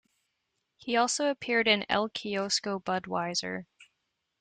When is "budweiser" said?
2.83-3.65